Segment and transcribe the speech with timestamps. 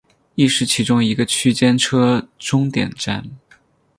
[0.33, 3.23] 亦是其中一个区间车终点站。